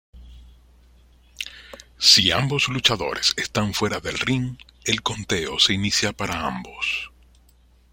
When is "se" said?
5.59-5.73